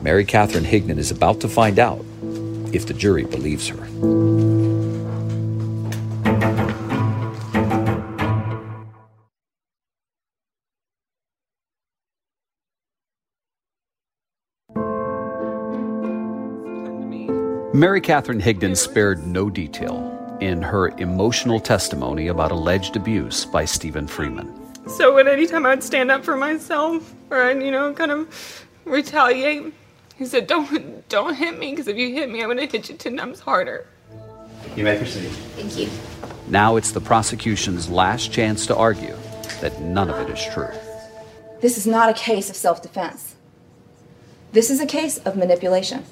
[0.00, 2.04] Mary Catherine Higdon is about to find out
[2.72, 3.88] if the jury believes her.
[17.74, 24.06] Mary Catherine Higdon spared no detail in her emotional testimony about alleged abuse by Stephen
[24.06, 24.52] Freeman.
[24.88, 29.74] So when anytime I'd stand up for myself or I'd, you know, kind of retaliate,
[30.16, 32.96] he said, "Don't, don't hit me, because if you hit me, I'm gonna hit you
[32.96, 33.86] ten times harder."
[34.76, 35.30] You may proceed.
[35.56, 35.88] Thank you.
[36.48, 39.16] Now it's the prosecution's last chance to argue
[39.60, 40.70] that none of it is true.
[41.60, 43.34] This is not a case of self defense.
[44.52, 46.04] This is a case of manipulation.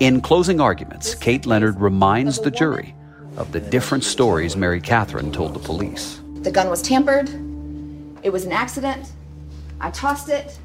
[0.00, 2.94] In closing arguments, Kate Leonard reminds the jury
[3.36, 6.20] of the different stories Mary Catherine told the police.
[6.42, 7.28] The gun was tampered.
[8.22, 9.12] It was an accident.
[9.80, 10.58] I tossed it.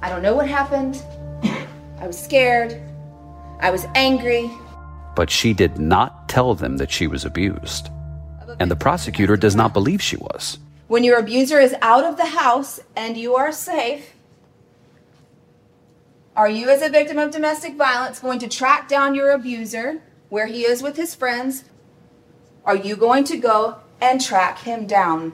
[0.00, 1.02] I don't know what happened.
[1.98, 2.80] I was scared.
[3.60, 4.50] I was angry.
[5.14, 7.88] But she did not tell them that she was abused.
[8.58, 10.58] And the prosecutor does not believe she was.
[10.88, 14.14] When your abuser is out of the house and you are safe,
[16.34, 20.00] are you, as a victim of domestic violence, going to track down your abuser
[20.30, 21.64] where he is with his friends?
[22.64, 25.32] Are you going to go and track him down?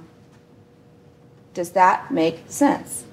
[1.52, 3.04] Does that make sense?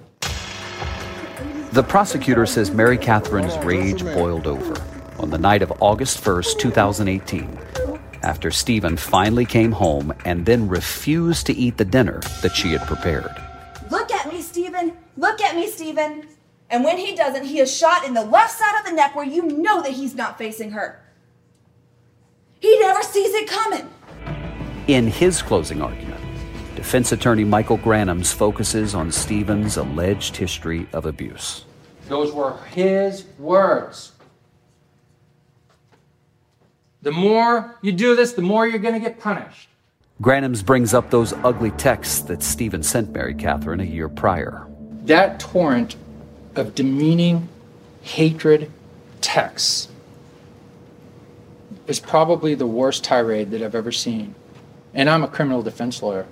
[1.73, 4.81] The prosecutor says Mary Catherine's rage boiled over
[5.19, 7.59] on the night of August 1st, 2018,
[8.23, 12.87] after Stephen finally came home and then refused to eat the dinner that she had
[12.87, 13.35] prepared.
[13.91, 14.93] Look at me, Stephen.
[15.17, 16.25] Look at me, Stephen.
[16.69, 19.25] And when he doesn't, he is shot in the left side of the neck where
[19.25, 21.01] you know that he's not facing her.
[22.61, 23.89] He never sees it coming.
[24.87, 26.21] In his closing argument,
[26.75, 31.65] defense attorney Michael Granums focuses on Stephen's alleged history of abuse.
[32.07, 34.11] Those were his words.
[37.01, 39.69] The more you do this, the more you're going to get punished.
[40.21, 44.67] Granums brings up those ugly texts that Stephen sent Mary Catherine a year prior.
[45.05, 45.95] That torrent
[46.55, 47.49] of demeaning
[48.03, 48.71] hatred
[49.19, 49.87] texts
[51.87, 54.35] is probably the worst tirade that I've ever seen.
[54.95, 56.25] And I'm a criminal defense lawyer.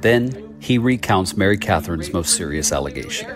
[0.00, 3.30] Then he recounts Mary Catherine's most serious allegation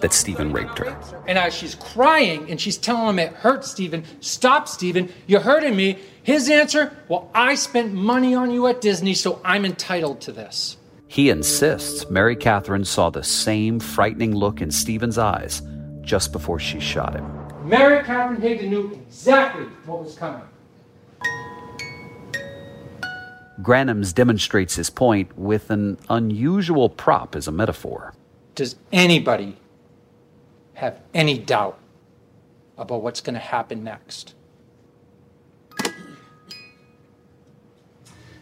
[0.00, 0.96] that Stephen raped her.
[1.26, 5.76] And as she's crying and she's telling him it hurts, Stephen, stop, Stephen, you're hurting
[5.76, 5.98] me.
[6.22, 10.76] His answer, well, I spent money on you at Disney, so I'm entitled to this.
[11.06, 15.62] He insists Mary Catherine saw the same frightening look in Stephen's eyes
[16.02, 17.26] just before she shot him.
[17.64, 20.42] Mary Catherine Higdon knew exactly what was coming.
[23.60, 28.14] Granums demonstrates his point with an unusual prop as a metaphor.
[28.54, 29.56] Does anybody
[30.74, 31.78] have any doubt
[32.76, 34.34] about what's going to happen next?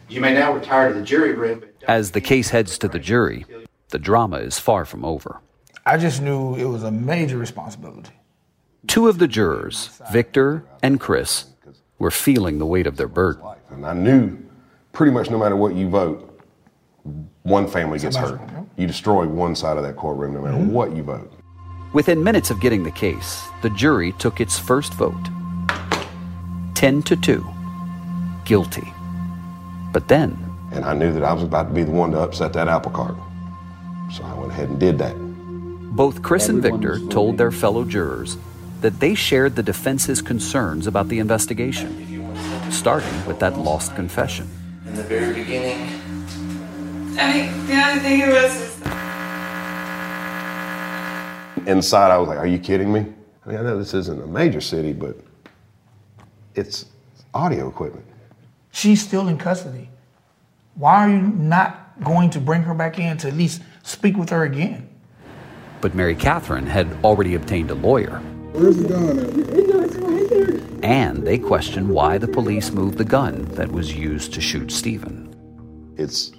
[0.09, 1.63] You may now retire to the jury room.
[1.87, 3.45] As the case heads to the jury,
[3.89, 5.41] the drama is far from over.
[5.85, 8.11] I just knew it was a major responsibility.
[8.85, 11.45] Two of the jurors, Victor and Chris,
[11.99, 13.41] were feeling the weight of their burden.
[13.69, 14.37] And I knew
[14.97, 16.41] pretty much no matter what you vote,
[17.43, 18.41] one family gets hurt.
[18.77, 20.71] You destroy one side of that courtroom no matter mm-hmm.
[20.71, 21.31] what you vote.
[21.93, 25.29] Within minutes of getting the case, the jury took its first vote
[26.73, 27.45] 10 to 2.
[28.43, 28.91] Guilty.
[29.93, 30.35] But then.
[30.71, 32.91] And I knew that I was about to be the one to upset that apple
[32.91, 33.15] cart.
[34.11, 35.13] So I went ahead and did that.
[35.95, 38.37] Both Chris and Victor told their fellow jurors
[38.81, 44.49] that they shared the defense's concerns about the investigation, starting with that lost confession.
[44.97, 46.01] In the very beginning,
[47.19, 48.77] I mean, the only thing it was is
[51.67, 53.05] Inside, I was like, are you kidding me?
[53.45, 55.19] I mean, I know this isn't a major city, but
[56.55, 56.85] it's
[57.35, 58.07] audio equipment.
[58.71, 59.91] She's still in custody.
[60.73, 64.31] Why are you not going to bring her back in to at least speak with
[64.31, 64.89] her again?
[65.79, 68.19] But Mary Catherine had already obtained a lawyer,
[68.53, 69.35] Where's the gun at?
[69.35, 70.59] no, it's right there.
[70.83, 75.33] and they questioned why the police moved the gun that was used to shoot Stephen.
[75.97, 76.31] It's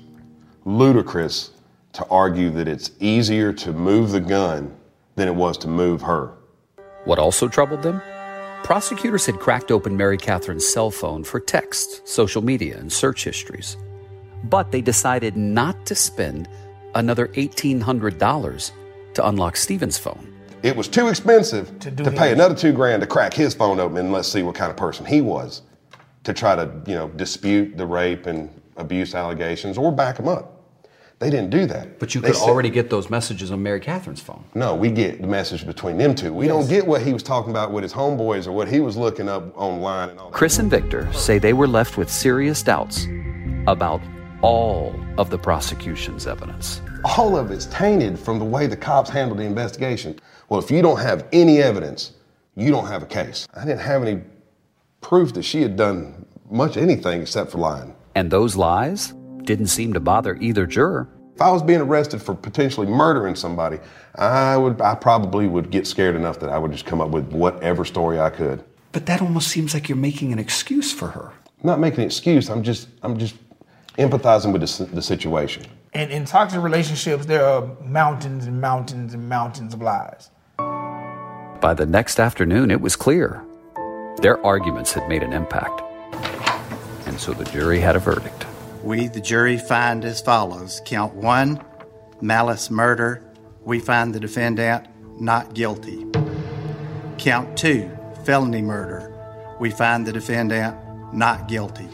[0.64, 1.50] ludicrous
[1.94, 4.74] to argue that it's easier to move the gun
[5.16, 6.32] than it was to move her.
[7.04, 8.00] What also troubled them?
[8.64, 13.76] Prosecutors had cracked open Mary Catherine's cell phone for texts, social media, and search histories.
[14.44, 16.48] But they decided not to spend
[16.94, 18.72] another $1,800
[19.14, 20.34] to unlock Stephen's phone.
[20.62, 23.96] It was too expensive to, do pay another two grand to crack his phone open
[23.98, 25.62] and let's see what kind of person he was
[26.24, 30.54] to try to, you know, dispute the rape and abuse allegations or back him up.
[31.20, 31.98] They didn't do that.
[31.98, 34.44] But you They could said- already get those messages on Mary Catherine's phone.
[34.54, 36.32] No, we get the message between them two.
[36.32, 38.96] We don't get what he was talking about with his homeboys or what he was
[38.96, 40.36] looking up online and all that.
[40.36, 43.06] Chris and Victor say they were left with serious doubts
[43.66, 44.00] about
[44.42, 46.80] all of the prosecution's evidence.
[47.04, 50.18] All of it's tainted from the way the cops handled the investigation.
[50.48, 52.12] Well, if you don't have any evidence,
[52.56, 53.46] you don't have a case.
[53.54, 54.22] I didn't have any
[55.02, 57.94] proof that she had done much anything except for lying.
[58.14, 61.08] And those lies didn't seem to bother either juror.
[61.34, 63.78] If I was being arrested for potentially murdering somebody,
[64.16, 67.30] I would I probably would get scared enough that I would just come up with
[67.30, 68.64] whatever story I could.
[68.90, 71.30] But that almost seems like you're making an excuse for her.
[71.60, 72.48] I'm not making an excuse.
[72.48, 73.36] I'm just I'm just
[73.98, 75.66] empathizing with the, the situation.
[75.92, 80.30] And in toxic relationships, there are mountains and mountains and mountains of lies.
[81.60, 83.44] By the next afternoon, it was clear
[84.22, 85.82] their arguments had made an impact.
[87.06, 88.46] And so the jury had a verdict.
[88.84, 91.60] We, the jury, find as follows Count one,
[92.20, 93.24] malice murder.
[93.64, 94.86] We find the defendant
[95.20, 96.06] not guilty.
[97.18, 97.90] Count two,
[98.24, 99.12] felony murder.
[99.58, 100.76] We find the defendant
[101.12, 101.88] not guilty.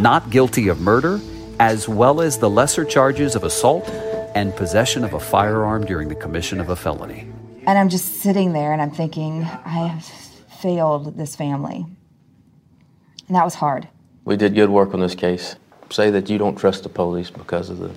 [0.00, 1.20] Not guilty of murder,
[1.58, 3.90] as well as the lesser charges of assault
[4.34, 7.30] and possession of a firearm during the commission of a felony.
[7.66, 11.86] And I'm just sitting there and I'm thinking, I have failed this family.
[13.28, 13.88] And that was hard.
[14.24, 15.56] We did good work on this case.
[15.90, 17.90] Say that you don't trust the police because of the,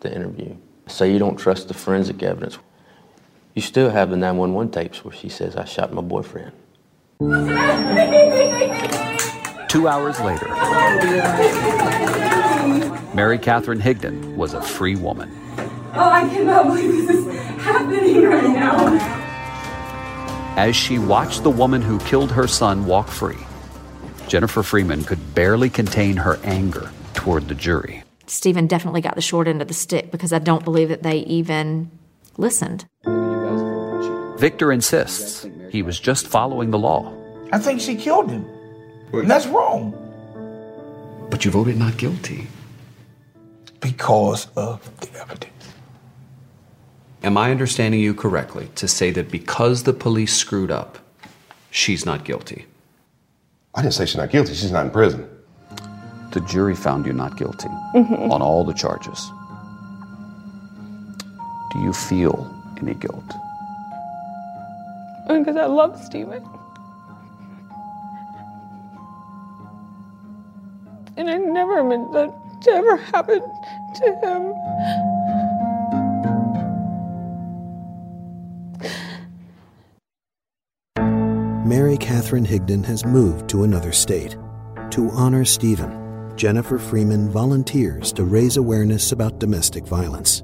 [0.00, 0.56] the interview.
[0.86, 2.58] Say you don't trust the forensic evidence.
[3.54, 6.52] You still have the 911 tapes where she says, I shot my boyfriend.
[9.68, 10.48] Two hours later,
[13.14, 15.41] Mary Catherine Higdon was a free woman.
[15.94, 17.26] Oh, I cannot believe this is
[17.62, 19.18] happening right now.
[20.56, 23.38] as she watched the woman who killed her son walk free.
[24.28, 28.02] Jennifer Freeman could barely contain her anger toward the jury.
[28.26, 31.18] Stephen definitely got the short end of the stick because I don't believe that they
[31.18, 31.90] even
[32.38, 32.86] listened.
[34.38, 37.12] Victor insists he was just following the law.
[37.52, 38.46] I think she killed him.
[39.12, 39.92] And that's wrong.
[41.30, 42.46] But you voted not guilty.
[43.80, 45.52] Because of the evidence.
[47.24, 50.98] Am I understanding you correctly to say that because the police screwed up,
[51.70, 52.66] she's not guilty?
[53.74, 54.54] I didn't say she's not guilty.
[54.54, 55.28] She's not in prison.
[56.32, 58.30] The jury found you not guilty Mhm.
[58.30, 59.30] on all the charges.
[61.72, 62.50] Do you feel
[62.80, 63.24] any guilt?
[65.28, 66.42] Because I love Stephen.
[71.16, 72.30] And I never meant that
[72.62, 73.40] to ever happen
[73.94, 75.21] to him.
[81.72, 84.36] Mary Catherine Higdon has moved to another state.
[84.90, 85.90] To honor Stephen,
[86.36, 90.42] Jennifer Freeman volunteers to raise awareness about domestic violence.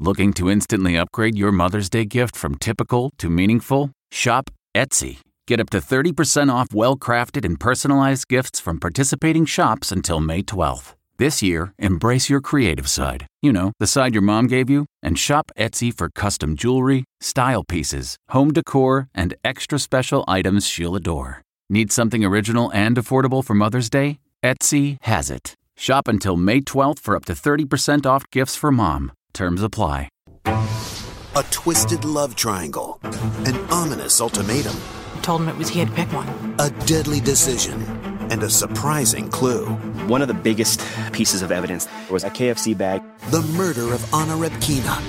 [0.00, 3.92] Looking to instantly upgrade your Mother's Day gift from typical to meaningful?
[4.10, 5.18] Shop Etsy.
[5.46, 10.42] Get up to 30% off well crafted and personalized gifts from participating shops until May
[10.42, 10.94] 12th.
[11.16, 13.28] This year, embrace your creative side.
[13.40, 17.62] You know, the side your mom gave you, and shop Etsy for custom jewelry, style
[17.62, 21.42] pieces, home decor, and extra special items she'll adore.
[21.70, 24.18] Need something original and affordable for Mother's Day?
[24.42, 25.54] Etsy has it.
[25.76, 29.12] Shop until May 12th for up to 30% off gifts for mom.
[29.32, 30.08] Terms apply.
[30.46, 32.98] A twisted love triangle.
[33.46, 34.76] An ominous ultimatum.
[35.22, 36.28] Told him it was he had to pick one.
[36.58, 38.13] A deadly decision.
[38.30, 39.66] And a surprising clue.
[40.06, 40.80] One of the biggest
[41.12, 43.02] pieces of evidence was a KFC bag.
[43.30, 45.00] The murder of Anna Repkina.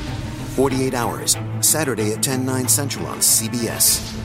[0.56, 1.38] 48 hours.
[1.60, 4.16] Saturday at 10, 9 central on CBS.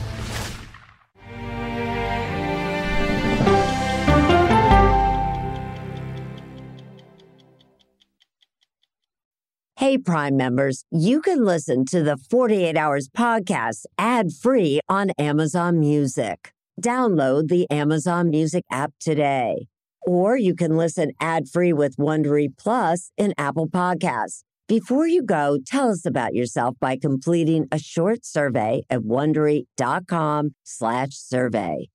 [9.81, 15.79] Hey, Prime members, you can listen to the 48 Hours podcast ad free on Amazon
[15.79, 16.53] Music.
[16.79, 19.65] Download the Amazon Music app today.
[20.03, 24.43] Or you can listen ad free with Wondery Plus in Apple Podcasts.
[24.67, 31.89] Before you go, tell us about yourself by completing a short survey at wondery.com/slash survey.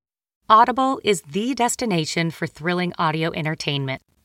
[0.48, 4.00] Audible is the destination for thrilling audio entertainment.